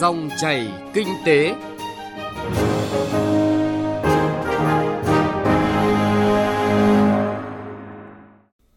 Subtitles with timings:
[0.00, 1.54] Dòng chảy kinh tế.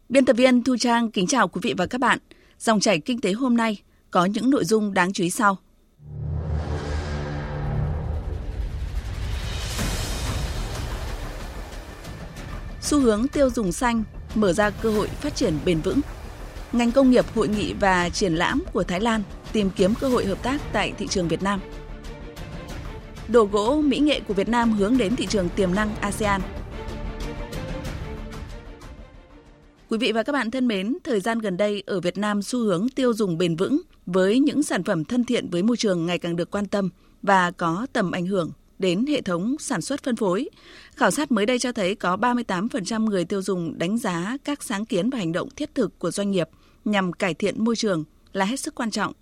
[0.09, 2.19] Biên tập viên Thu Trang kính chào quý vị và các bạn.
[2.59, 5.57] Dòng chảy kinh tế hôm nay có những nội dung đáng chú ý sau.
[12.81, 14.03] Xu hướng tiêu dùng xanh
[14.35, 16.01] mở ra cơ hội phát triển bền vững.
[16.73, 19.23] Ngành công nghiệp hội nghị và triển lãm của Thái Lan
[19.53, 21.59] tìm kiếm cơ hội hợp tác tại thị trường Việt Nam.
[23.27, 26.41] Đồ gỗ mỹ nghệ của Việt Nam hướng đến thị trường tiềm năng ASEAN.
[29.89, 32.59] Quý vị và các bạn thân mến, thời gian gần đây ở Việt Nam xu
[32.59, 36.19] hướng tiêu dùng bền vững với những sản phẩm thân thiện với môi trường ngày
[36.19, 36.89] càng được quan tâm
[37.21, 40.49] và có tầm ảnh hưởng đến hệ thống sản xuất phân phối.
[40.95, 44.85] Khảo sát mới đây cho thấy có 38% người tiêu dùng đánh giá các sáng
[44.85, 46.49] kiến và hành động thiết thực của doanh nghiệp
[46.85, 49.13] nhằm cải thiện môi trường là hết sức quan trọng.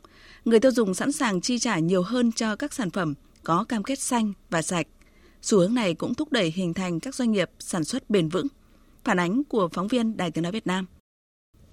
[0.46, 3.84] Người tiêu dùng sẵn sàng chi trả nhiều hơn cho các sản phẩm có cam
[3.84, 4.88] kết xanh và sạch.
[5.42, 8.48] Xu hướng này cũng thúc đẩy hình thành các doanh nghiệp sản xuất bền vững.
[9.04, 10.86] Phản ánh của phóng viên Đài Tiếng nói Việt Nam.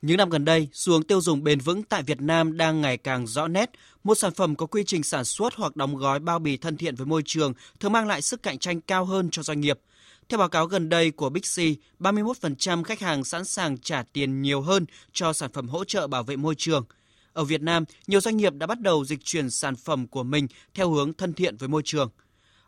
[0.07, 2.97] Những năm gần đây, xu hướng tiêu dùng bền vững tại Việt Nam đang ngày
[2.97, 3.71] càng rõ nét.
[4.05, 6.95] Một sản phẩm có quy trình sản xuất hoặc đóng gói bao bì thân thiện
[6.95, 9.81] với môi trường thường mang lại sức cạnh tranh cao hơn cho doanh nghiệp.
[10.29, 11.59] Theo báo cáo gần đây của Big C,
[12.01, 16.23] 31% khách hàng sẵn sàng trả tiền nhiều hơn cho sản phẩm hỗ trợ bảo
[16.23, 16.85] vệ môi trường.
[17.33, 20.47] Ở Việt Nam, nhiều doanh nghiệp đã bắt đầu dịch chuyển sản phẩm của mình
[20.75, 22.11] theo hướng thân thiện với môi trường.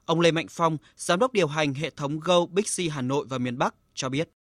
[0.05, 3.27] Ông Lê Mạnh Phong, giám đốc điều hành hệ thống Go Big C Hà Nội
[3.29, 4.36] và miền Bắc cho biết.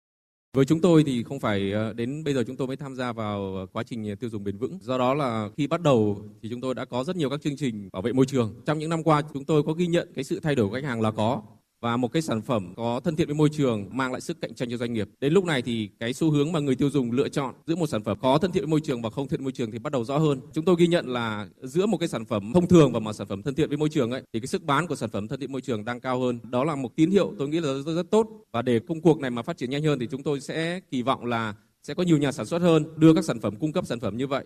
[0.56, 3.12] Với chúng tôi thì không phải ờ, đến bây giờ chúng tôi mới tham gia
[3.12, 4.78] vào ờ, quá trình ờ, tiêu dùng bền vững.
[4.80, 7.56] Do đó là khi bắt đầu thì chúng tôi đã có rất nhiều các chương
[7.56, 8.54] trình bảo vệ môi trường.
[8.66, 10.84] Trong những năm qua, chúng tôi có ghi nhận cái sự thay đổi của khách
[10.84, 11.42] hàng là có
[11.80, 14.54] và một cái sản phẩm có thân thiện với môi trường mang lại sức cạnh
[14.54, 15.08] tranh cho doanh nghiệp.
[15.20, 17.86] Đến lúc này thì cái xu hướng mà người tiêu dùng lựa chọn giữa một
[17.86, 19.70] sản phẩm có thân thiện với môi trường và không thân thiện với môi trường
[19.70, 20.40] thì bắt đầu rõ hơn.
[20.52, 23.26] Chúng tôi ghi nhận là giữa một cái sản phẩm thông thường và một sản
[23.26, 25.40] phẩm thân thiện với môi trường ấy thì cái sức bán của sản phẩm thân
[25.40, 26.38] thiện môi trường đang cao hơn.
[26.50, 29.20] Đó là một tín hiệu tôi nghĩ là rất, rất tốt và để công cuộc
[29.20, 32.02] này mà phát triển nhanh hơn thì chúng tôi sẽ kỳ vọng là sẽ có
[32.02, 34.44] nhiều nhà sản xuất hơn đưa các sản phẩm cung cấp sản phẩm như vậy.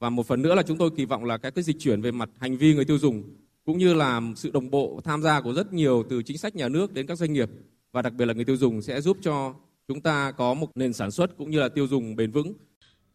[0.00, 2.10] Và một phần nữa là chúng tôi kỳ vọng là cái cái dịch chuyển về
[2.10, 3.22] mặt hành vi người tiêu dùng
[3.64, 6.68] cũng như là sự đồng bộ tham gia của rất nhiều từ chính sách nhà
[6.68, 7.50] nước đến các doanh nghiệp
[7.92, 9.54] và đặc biệt là người tiêu dùng sẽ giúp cho
[9.88, 12.52] chúng ta có một nền sản xuất cũng như là tiêu dùng bền vững.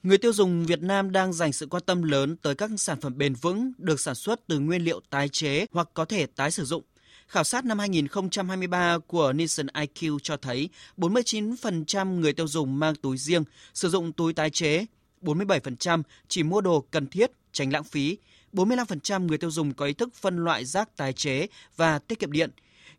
[0.03, 3.17] Người tiêu dùng Việt Nam đang dành sự quan tâm lớn tới các sản phẩm
[3.17, 6.65] bền vững được sản xuất từ nguyên liệu tái chế hoặc có thể tái sử
[6.65, 6.83] dụng.
[7.27, 13.17] Khảo sát năm 2023 của Nielsen IQ cho thấy 49% người tiêu dùng mang túi
[13.17, 13.43] riêng,
[13.73, 14.85] sử dụng túi tái chế,
[15.21, 18.17] 47% chỉ mua đồ cần thiết, tránh lãng phí,
[18.53, 22.31] 45% người tiêu dùng có ý thức phân loại rác tái chế và tiết kiệm
[22.31, 22.51] điện.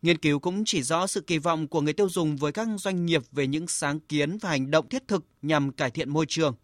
[0.02, 3.06] Nghiên cứu cũng chỉ rõ sự kỳ vọng của người tiêu dùng với các doanh
[3.06, 6.54] nghiệp về những sáng kiến và hành động thiết thực nhằm cải thiện môi trường.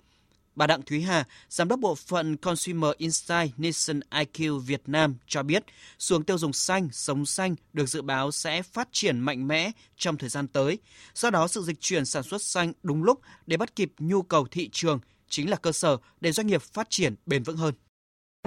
[0.56, 5.43] Bà Đặng Thúy Hà, Giám đốc bộ phận Consumer Insight Nielsen IQ Việt Nam cho
[5.43, 5.65] biết,
[5.99, 10.17] xuống tiêu dùng xanh, sống xanh được dự báo sẽ phát triển mạnh mẽ trong
[10.17, 10.78] thời gian tới.
[11.15, 14.47] Do đó, sự dịch chuyển sản xuất xanh đúng lúc để bắt kịp nhu cầu
[14.50, 17.75] thị trường chính là cơ sở để doanh nghiệp phát triển bền vững hơn.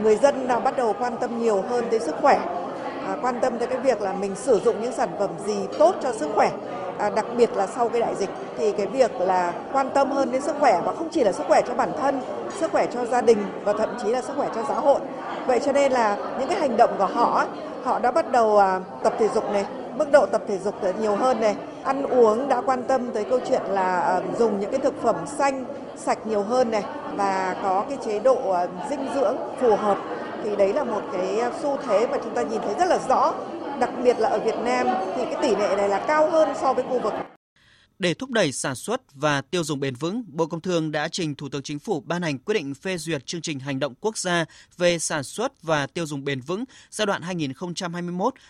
[0.03, 2.39] Người dân nào bắt đầu quan tâm nhiều hơn tới sức khỏe,
[3.07, 5.95] à, quan tâm tới cái việc là mình sử dụng những sản phẩm gì tốt
[6.01, 6.51] cho sức khỏe,
[6.97, 10.31] à, đặc biệt là sau cái đại dịch thì cái việc là quan tâm hơn
[10.31, 12.21] đến sức khỏe và không chỉ là sức khỏe cho bản thân,
[12.59, 14.99] sức khỏe cho gia đình và thậm chí là sức khỏe cho xã hội.
[15.47, 17.45] Vậy cho nên là những cái hành động của họ,
[17.83, 19.65] họ đã bắt đầu à, tập thể dục này,
[19.95, 23.39] mức độ tập thể dục nhiều hơn này, ăn uống đã quan tâm tới câu
[23.49, 25.65] chuyện là à, dùng những cái thực phẩm xanh,
[25.97, 26.83] sạch nhiều hơn này
[27.15, 29.97] và có cái chế độ ờ, dinh dưỡng phù hợp
[30.43, 33.33] thì đấy là một cái xu thế mà chúng ta nhìn thấy rất là rõ
[33.79, 36.73] đặc biệt là ở Việt Nam thì cái tỷ lệ này là cao hơn so
[36.73, 37.13] với khu vực.
[37.99, 41.35] Để thúc đẩy sản xuất và tiêu dùng bền vững, Bộ Công Thương đã trình
[41.35, 44.17] Thủ tướng Chính phủ ban hành quyết định phê duyệt chương trình hành động quốc
[44.17, 44.45] gia
[44.77, 47.21] về sản xuất và tiêu dùng bền vững giai đoạn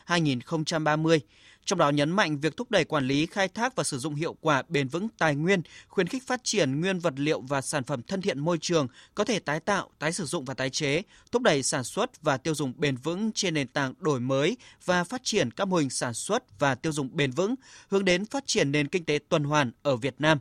[0.07, 1.19] 2021-2030
[1.67, 4.35] trong đó nhấn mạnh việc thúc đẩy quản lý, khai thác và sử dụng hiệu
[4.41, 8.01] quả bền vững tài nguyên, khuyến khích phát triển nguyên vật liệu và sản phẩm
[8.01, 11.01] thân thiện môi trường có thể tái tạo, tái sử dụng và tái chế,
[11.31, 15.03] thúc đẩy sản xuất và tiêu dùng bền vững trên nền tảng đổi mới và
[15.03, 17.55] phát triển các mô hình sản xuất và tiêu dùng bền vững,
[17.89, 20.37] hướng đến phát triển nền kinh tế tuần hoàn ở Việt Nam.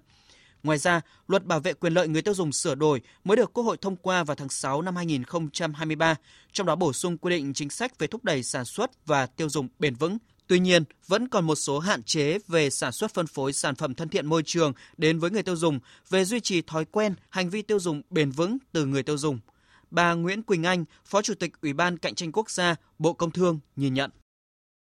[0.62, 3.64] Ngoài ra, luật bảo vệ quyền lợi người tiêu dùng sửa đổi mới được Quốc
[3.64, 6.14] hội thông qua vào tháng 6 năm 2023,
[6.52, 9.48] trong đó bổ sung quy định chính sách về thúc đẩy sản xuất và tiêu
[9.48, 10.18] dùng bền vững,
[10.48, 13.94] Tuy nhiên, vẫn còn một số hạn chế về sản xuất phân phối sản phẩm
[13.94, 15.78] thân thiện môi trường đến với người tiêu dùng,
[16.10, 19.38] về duy trì thói quen, hành vi tiêu dùng bền vững từ người tiêu dùng.
[19.90, 23.30] Bà Nguyễn Quỳnh Anh, Phó Chủ tịch Ủy ban Cạnh tranh Quốc gia, Bộ Công
[23.30, 24.10] Thương nhìn nhận.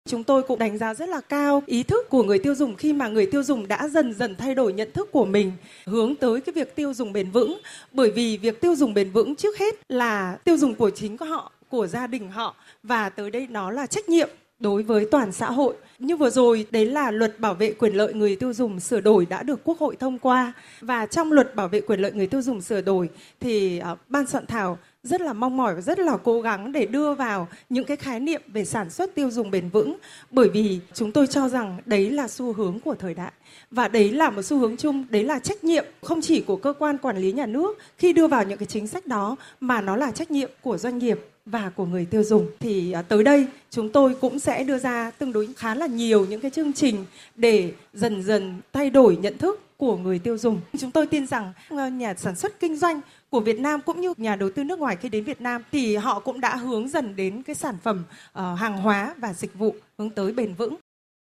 [0.09, 2.93] Chúng tôi cũng đánh giá rất là cao ý thức của người tiêu dùng khi
[2.93, 5.51] mà người tiêu dùng đã dần dần thay đổi nhận thức của mình
[5.85, 7.61] hướng tới cái việc tiêu dùng bền vững
[7.91, 11.25] bởi vì việc tiêu dùng bền vững trước hết là tiêu dùng của chính của
[11.25, 15.31] họ của gia đình họ và tới đây nó là trách nhiệm đối với toàn
[15.31, 15.75] xã hội.
[15.99, 19.25] Như vừa rồi, đấy là luật bảo vệ quyền lợi người tiêu dùng sửa đổi
[19.25, 20.53] đã được Quốc hội thông qua.
[20.81, 23.09] Và trong luật bảo vệ quyền lợi người tiêu dùng sửa đổi
[23.39, 26.85] thì uh, ban soạn thảo rất là mong mỏi và rất là cố gắng để
[26.85, 29.97] đưa vào những cái khái niệm về sản xuất tiêu dùng bền vững.
[30.31, 33.31] Bởi vì chúng tôi cho rằng đấy là xu hướng của thời đại.
[33.71, 36.73] Và đấy là một xu hướng chung đấy là trách nhiệm không chỉ của cơ
[36.79, 39.95] quan quản lý nhà nước khi đưa vào những cái chính sách đó mà nó
[39.95, 41.19] là trách nhiệm của doanh nghiệp
[41.51, 45.11] và của người tiêu dùng thì à, tới đây chúng tôi cũng sẽ đưa ra
[45.11, 47.05] tương đối khá là nhiều những cái chương trình
[47.35, 50.61] để dần dần thay đổi nhận thức của người tiêu dùng.
[50.79, 54.13] Chúng tôi tin rằng ờ, nhà sản xuất kinh doanh của Việt Nam cũng như
[54.17, 57.15] nhà đầu tư nước ngoài khi đến Việt Nam thì họ cũng đã hướng dần
[57.15, 60.75] đến cái sản phẩm uh, hàng hóa và dịch vụ hướng tới bền vững.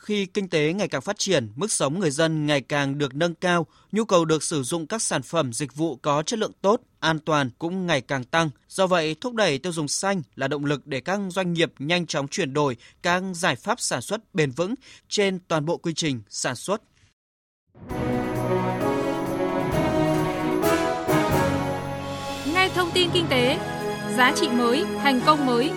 [0.04, 3.34] Khi kinh tế ngày càng phát triển, mức sống người dân ngày càng được nâng
[3.34, 6.80] cao, nhu cầu được sử dụng các sản phẩm dịch vụ có chất lượng tốt,
[7.00, 8.50] an toàn cũng ngày càng tăng.
[8.68, 12.06] Do vậy, thúc đẩy tiêu dùng xanh là động lực để các doanh nghiệp nhanh
[12.06, 14.74] chóng chuyển đổi các giải pháp sản xuất bền vững
[15.08, 16.82] trên toàn bộ quy trình sản xuất.
[22.52, 23.58] Ngay thông tin kinh tế,
[24.16, 25.70] giá trị mới, thành công mới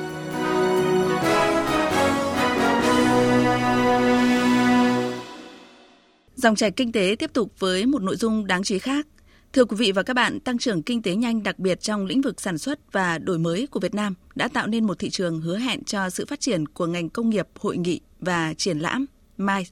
[6.38, 9.07] Dòng chảy kinh tế tiếp tục với một nội dung đáng chú ý khác.
[9.54, 12.22] Thưa quý vị và các bạn, tăng trưởng kinh tế nhanh đặc biệt trong lĩnh
[12.22, 15.42] vực sản xuất và đổi mới của Việt Nam đã tạo nên một thị trường
[15.42, 19.06] hứa hẹn cho sự phát triển của ngành công nghiệp, hội nghị và triển lãm
[19.38, 19.68] mai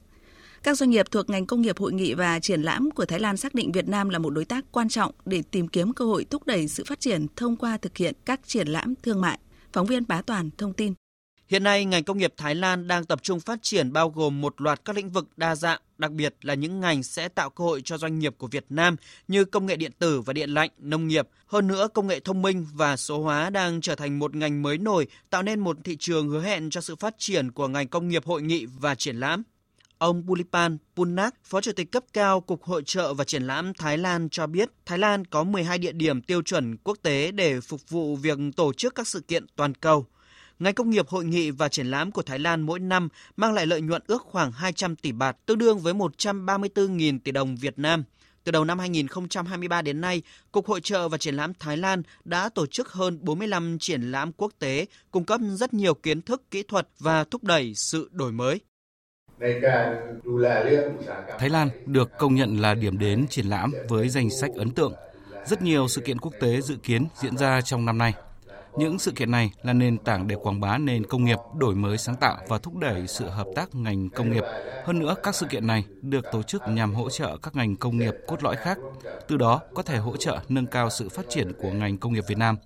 [0.62, 3.36] Các doanh nghiệp thuộc ngành công nghiệp hội nghị và triển lãm của Thái Lan
[3.36, 6.26] xác định Việt Nam là một đối tác quan trọng để tìm kiếm cơ hội
[6.30, 9.38] thúc đẩy sự phát triển thông qua thực hiện các triển lãm thương mại.
[9.72, 10.94] Phóng viên Bá Toàn thông tin.
[11.48, 14.60] Hiện nay, ngành công nghiệp Thái Lan đang tập trung phát triển bao gồm một
[14.60, 17.82] loạt các lĩnh vực đa dạng, đặc biệt là những ngành sẽ tạo cơ hội
[17.84, 18.96] cho doanh nghiệp của Việt Nam
[19.28, 21.28] như công nghệ điện tử và điện lạnh, nông nghiệp.
[21.46, 24.78] Hơn nữa, công nghệ thông minh và số hóa đang trở thành một ngành mới
[24.78, 28.08] nổi, tạo nên một thị trường hứa hẹn cho sự phát triển của ngành công
[28.08, 29.42] nghiệp hội nghị và triển lãm.
[29.98, 33.98] Ông Bulipan Punnak, Phó Chủ tịch cấp cao Cục Hội trợ và Triển lãm Thái
[33.98, 37.88] Lan cho biết, Thái Lan có 12 địa điểm tiêu chuẩn quốc tế để phục
[37.88, 40.06] vụ việc tổ chức các sự kiện toàn cầu.
[40.58, 43.66] Ngành công nghiệp hội nghị và triển lãm của Thái Lan mỗi năm mang lại
[43.66, 48.04] lợi nhuận ước khoảng 200 tỷ bạt, tương đương với 134.000 tỷ đồng Việt Nam.
[48.44, 50.22] Từ đầu năm 2023 đến nay,
[50.52, 54.32] Cục Hội trợ và Triển lãm Thái Lan đã tổ chức hơn 45 triển lãm
[54.32, 58.32] quốc tế, cung cấp rất nhiều kiến thức, kỹ thuật và thúc đẩy sự đổi
[58.32, 58.60] mới.
[61.38, 64.92] Thái Lan được công nhận là điểm đến triển lãm với danh sách ấn tượng.
[65.46, 68.14] Rất nhiều sự kiện quốc tế dự kiến diễn ra trong năm nay.
[68.78, 71.98] Những sự kiện này là nền tảng để quảng bá nền công nghiệp, đổi mới
[71.98, 74.44] sáng tạo và thúc đẩy sự hợp tác ngành công nghiệp.
[74.84, 77.98] Hơn nữa, các sự kiện này được tổ chức nhằm hỗ trợ các ngành công
[77.98, 78.78] nghiệp cốt lõi khác,
[79.28, 82.24] từ đó có thể hỗ trợ nâng cao sự phát triển của ngành công nghiệp
[82.28, 82.56] Việt Nam.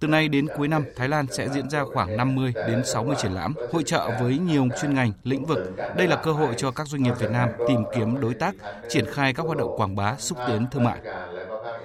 [0.00, 3.32] Từ nay đến cuối năm, Thái Lan sẽ diễn ra khoảng 50 đến 60 triển
[3.32, 5.58] lãm, hội trợ với nhiều chuyên ngành, lĩnh vực.
[5.96, 8.54] Đây là cơ hội cho các doanh nghiệp Việt Nam tìm kiếm đối tác,
[8.88, 11.00] triển khai các hoạt động quảng bá, xúc tiến thương mại.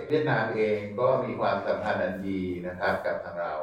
[0.09, 3.53] เวียดนามเองก็มีความสัมพันธ์อันดีนะครับกับทางเรา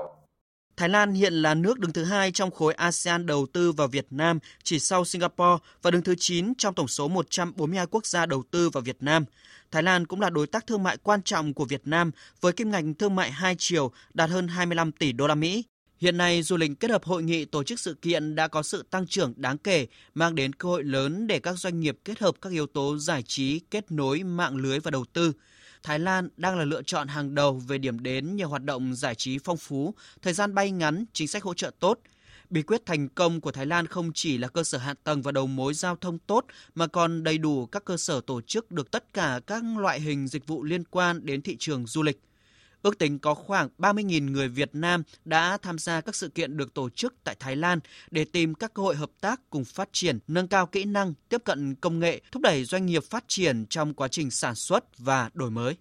[0.81, 4.07] Thái Lan hiện là nước đứng thứ hai trong khối ASEAN đầu tư vào Việt
[4.09, 8.43] Nam, chỉ sau Singapore và đứng thứ 9 trong tổng số 142 quốc gia đầu
[8.51, 9.25] tư vào Việt Nam.
[9.71, 12.11] Thái Lan cũng là đối tác thương mại quan trọng của Việt Nam
[12.41, 15.63] với kim ngạch thương mại hai chiều đạt hơn 25 tỷ đô la Mỹ.
[15.97, 18.83] Hiện nay, du lịch kết hợp hội nghị tổ chức sự kiện đã có sự
[18.89, 22.35] tăng trưởng đáng kể, mang đến cơ hội lớn để các doanh nghiệp kết hợp
[22.41, 25.33] các yếu tố giải trí, kết nối, mạng lưới và đầu tư.
[25.83, 29.15] Thái Lan đang là lựa chọn hàng đầu về điểm đến nhờ hoạt động giải
[29.15, 31.99] trí phong phú, thời gian bay ngắn, chính sách hỗ trợ tốt.
[32.49, 35.31] Bí quyết thành công của Thái Lan không chỉ là cơ sở hạ tầng và
[35.31, 36.45] đầu mối giao thông tốt
[36.75, 40.27] mà còn đầy đủ các cơ sở tổ chức được tất cả các loại hình
[40.27, 42.19] dịch vụ liên quan đến thị trường du lịch.
[42.81, 46.73] Ước tính có khoảng 30.000 người Việt Nam đã tham gia các sự kiện được
[46.73, 47.79] tổ chức tại Thái Lan
[48.11, 51.41] để tìm các cơ hội hợp tác cùng phát triển, nâng cao kỹ năng, tiếp
[51.45, 55.29] cận công nghệ, thúc đẩy doanh nghiệp phát triển trong quá trình sản xuất và
[55.33, 55.75] đổi mới.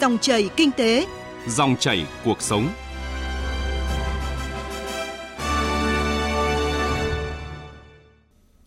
[0.00, 1.06] Dòng chảy kinh tế,
[1.48, 2.68] dòng chảy cuộc sống.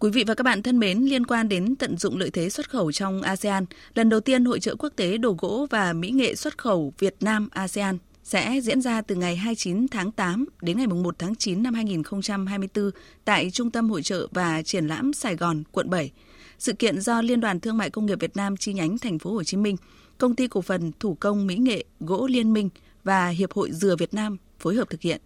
[0.04, 2.70] Quý vị và các bạn thân mến, liên quan đến tận dụng lợi thế xuất
[2.70, 6.36] khẩu trong ASEAN, lần đầu tiên Hội trợ quốc tế đồ gỗ và mỹ nghệ
[6.36, 10.88] xuất khẩu Việt Nam ASEAN sẽ diễn ra từ ngày 29 tháng 8 đến ngày
[10.88, 12.92] 1 tháng 9 năm 2024
[13.26, 16.12] tại Trung tâm Hội trợ và Triển lãm Sài Gòn, quận 7.
[16.60, 19.34] Sự kiện do Liên đoàn Thương mại Công nghiệp Việt Nam chi nhánh thành phố
[19.34, 19.76] Hồ Chí Minh,
[20.18, 22.70] Công ty cổ phần thủ công mỹ nghệ gỗ Liên Minh
[23.04, 25.22] và Hiệp hội Dừa Việt Nam phối hợp thực hiện.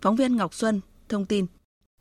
[0.00, 1.46] Phóng viên Ngọc Xuân thông tin.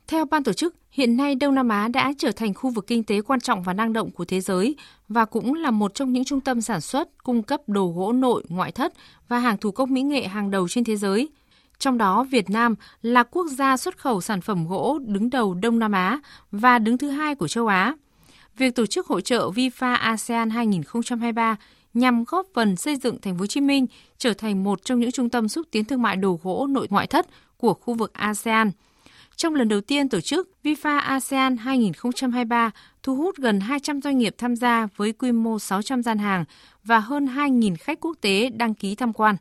[0.07, 3.03] Theo ban tổ chức, Hiện nay Đông Nam Á đã trở thành khu vực kinh
[3.03, 4.75] tế quan trọng và năng động của thế giới
[5.09, 8.43] và cũng là một trong những trung tâm sản xuất, cung cấp đồ gỗ nội,
[8.49, 8.93] ngoại thất
[9.27, 11.29] và hàng thủ công mỹ nghệ hàng đầu trên thế giới.
[11.79, 15.79] Trong đó, Việt Nam là quốc gia xuất khẩu sản phẩm gỗ đứng đầu Đông
[15.79, 16.19] Nam Á
[16.51, 17.95] và đứng thứ hai của châu Á.
[18.57, 21.55] Việc tổ chức hội trợ VIFA ASEAN 2023
[21.93, 23.85] nhằm góp phần xây dựng thành phố Hồ Chí Minh
[24.17, 27.07] trở thành một trong những trung tâm xúc tiến thương mại đồ gỗ nội ngoại
[27.07, 28.71] thất của khu vực ASEAN–
[29.35, 32.71] trong lần đầu tiên tổ chức, VIFA ASEAN 2023
[33.03, 36.45] thu hút gần 200 doanh nghiệp tham gia với quy mô 600 gian hàng
[36.83, 39.35] và hơn 2.000 khách quốc tế đăng ký tham quan.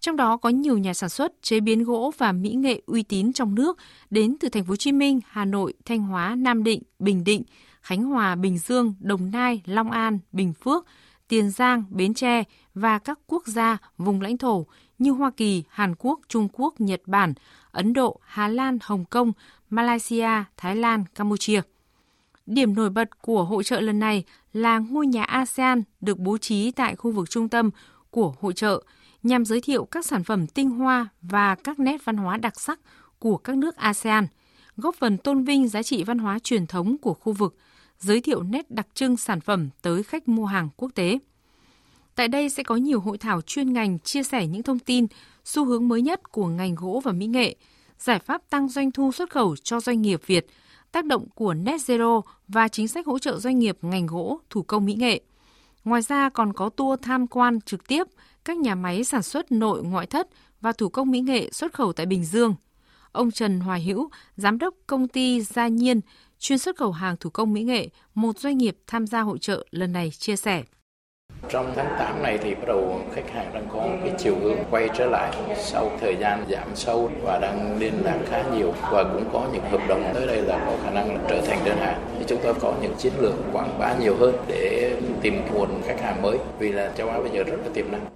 [0.00, 3.32] Trong đó có nhiều nhà sản xuất, chế biến gỗ và mỹ nghệ uy tín
[3.32, 3.78] trong nước
[4.10, 7.42] đến từ thành phố Hồ Chí Minh, Hà Nội, Thanh Hóa, Nam Định, Bình Định,
[7.80, 10.86] Khánh Hòa, Bình Dương, Đồng Nai, Long An, Bình Phước,
[11.28, 12.44] Tiền Giang, Bến Tre
[12.74, 14.66] và các quốc gia vùng lãnh thổ
[15.00, 17.34] như Hoa Kỳ, Hàn Quốc, Trung Quốc, Nhật Bản,
[17.70, 19.32] Ấn Độ, Hà Lan, Hồng Kông,
[19.70, 21.60] Malaysia, Thái Lan, Campuchia.
[22.46, 26.70] Điểm nổi bật của hội trợ lần này là ngôi nhà ASEAN được bố trí
[26.70, 27.70] tại khu vực trung tâm
[28.10, 28.82] của hội trợ
[29.22, 32.80] nhằm giới thiệu các sản phẩm tinh hoa và các nét văn hóa đặc sắc
[33.18, 34.26] của các nước ASEAN,
[34.76, 37.56] góp phần tôn vinh giá trị văn hóa truyền thống của khu vực,
[37.98, 41.18] giới thiệu nét đặc trưng sản phẩm tới khách mua hàng quốc tế.
[42.20, 45.06] Tại đây sẽ có nhiều hội thảo chuyên ngành chia sẻ những thông tin,
[45.44, 47.56] xu hướng mới nhất của ngành gỗ và mỹ nghệ,
[47.98, 50.46] giải pháp tăng doanh thu xuất khẩu cho doanh nghiệp Việt,
[50.92, 54.62] tác động của Net Zero và chính sách hỗ trợ doanh nghiệp ngành gỗ, thủ
[54.62, 55.20] công mỹ nghệ.
[55.84, 58.06] Ngoài ra còn có tour tham quan trực tiếp
[58.44, 60.28] các nhà máy sản xuất nội ngoại thất
[60.60, 62.54] và thủ công mỹ nghệ xuất khẩu tại Bình Dương.
[63.12, 66.00] Ông Trần Hoài Hữu, giám đốc công ty Gia Nhiên,
[66.38, 69.66] chuyên xuất khẩu hàng thủ công mỹ nghệ, một doanh nghiệp tham gia hội trợ
[69.70, 70.64] lần này chia sẻ.
[71.48, 74.88] Trong tháng 8 này thì bắt đầu khách hàng đang có cái chiều hướng quay
[74.96, 79.24] trở lại sau thời gian giảm sâu và đang liên lạc khá nhiều và cũng
[79.32, 82.00] có những hợp đồng tới đây là có khả năng là trở thành đơn hàng.
[82.18, 86.00] Thì chúng tôi có những chiến lược quảng bá nhiều hơn để tìm nguồn khách
[86.00, 88.06] hàng mới vì là châu Á bây giờ rất là tiềm năng.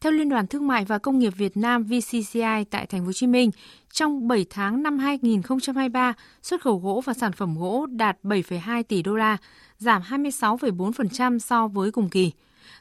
[0.00, 3.12] Theo Liên đoàn Thương mại và Công nghiệp Việt Nam VCCI tại Thành phố Hồ
[3.12, 3.50] Chí Minh,
[3.92, 9.02] trong 7 tháng năm 2023, xuất khẩu gỗ và sản phẩm gỗ đạt 7,2 tỷ
[9.02, 9.36] đô la,
[9.78, 12.32] giảm 26,4% so với cùng kỳ.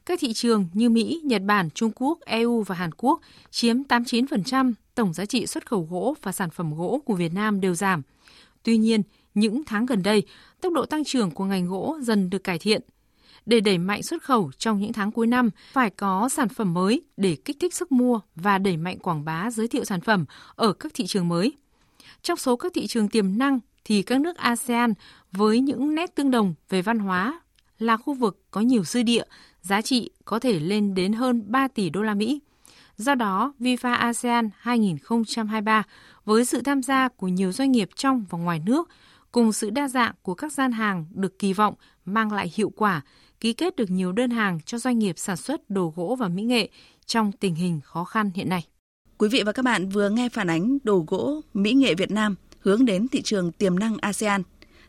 [0.06, 3.20] Các thị trường như Mỹ, Nhật Bản, Trung Quốc, EU và Hàn Quốc
[3.52, 7.62] chiếm 89% tổng giá trị xuất khẩu gỗ và sản phẩm gỗ của Việt Nam
[7.62, 8.02] đều giảm.
[8.64, 9.02] Tuy nhiên,
[9.34, 10.24] những tháng gần đây,
[10.62, 12.82] tốc độ tăng trưởng của ngành gỗ dần được cải thiện.
[13.46, 17.02] Để đẩy mạnh xuất khẩu trong những tháng cuối năm, phải có sản phẩm mới
[17.18, 20.74] để kích thích sức mua và đẩy mạnh quảng bá giới thiệu sản phẩm ở
[20.74, 21.54] các thị trường mới.
[22.22, 24.94] Trong số các thị trường tiềm năng thì các nước ASEAN
[25.32, 27.42] với những nét tương đồng về văn hóa
[27.80, 29.24] là khu vực có nhiều dư địa,
[29.62, 32.40] giá trị có thể lên đến hơn 3 tỷ đô la Mỹ.
[32.98, 35.84] Do đó, VIFA ASEAN 2023
[36.26, 38.90] với sự tham gia của nhiều doanh nghiệp trong và ngoài nước
[39.32, 41.74] cùng sự đa dạng của các gian hàng được kỳ vọng
[42.06, 43.02] mang lại hiệu quả,
[43.40, 46.44] ký kết được nhiều đơn hàng cho doanh nghiệp sản xuất đồ gỗ và mỹ
[46.44, 46.70] nghệ
[47.06, 48.68] trong tình hình khó khăn hiện nay.
[49.18, 52.36] Quý vị và các bạn vừa nghe phản ánh đồ gỗ mỹ nghệ Việt Nam
[52.60, 54.44] hướng đến thị trường tiềm năng ASEAN.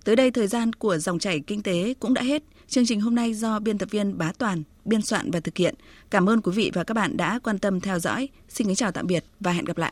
[0.04, 2.42] Tới đây thời gian của dòng chảy kinh tế cũng đã hết.
[2.68, 5.74] Chương trình hôm nay do biên tập viên Bá Toàn biên soạn và thực hiện.
[6.10, 8.28] Cảm ơn quý vị và các bạn đã quan tâm theo dõi.
[8.48, 9.88] Xin kính chào tạm biệt và hẹn gặp lại.